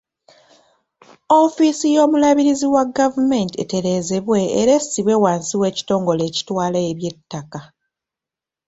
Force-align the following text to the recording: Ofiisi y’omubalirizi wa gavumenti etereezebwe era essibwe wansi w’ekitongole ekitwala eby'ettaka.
Ofiisi 1.39 1.87
y’omubalirizi 1.95 2.67
wa 2.75 2.83
gavumenti 2.97 3.55
etereezebwe 3.63 4.39
era 4.59 4.71
essibwe 4.79 5.15
wansi 5.23 5.53
w’ekitongole 5.61 6.21
ekitwala 6.29 6.79
eby'ettaka. 6.91 7.59